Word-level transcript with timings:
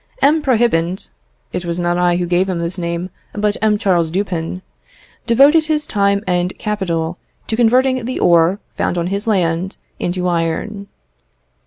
M. 0.23 0.41
Prohibant 0.41 1.09
(it 1.53 1.63
was 1.63 1.79
not 1.79 1.95
I 1.95 2.15
who 2.15 2.25
gave 2.25 2.49
him 2.49 2.57
this 2.57 2.79
name, 2.79 3.11
but 3.33 3.55
M. 3.61 3.77
Charles 3.77 4.09
Dupin) 4.09 4.63
devoted 5.27 5.65
his 5.65 5.85
time 5.85 6.23
and 6.25 6.57
capital 6.57 7.19
to 7.45 7.55
converting 7.55 8.03
the 8.05 8.17
ore 8.19 8.59
found 8.75 8.97
on 8.97 9.05
his 9.13 9.27
land 9.27 9.77
into 9.99 10.27
iron. 10.27 10.87